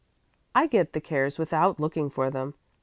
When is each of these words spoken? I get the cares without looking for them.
I 0.55 0.65
get 0.65 0.93
the 0.93 0.99
cares 0.99 1.37
without 1.37 1.79
looking 1.79 2.09
for 2.09 2.31
them. 2.31 2.55